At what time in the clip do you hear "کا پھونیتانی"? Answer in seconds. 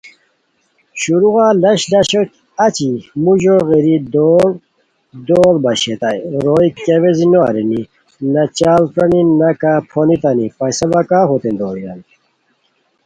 9.61-10.45